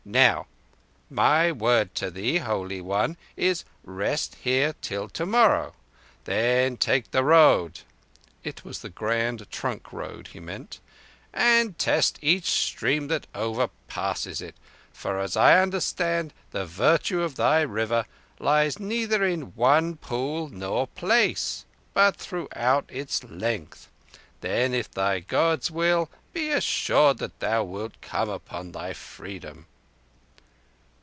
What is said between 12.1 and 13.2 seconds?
each stream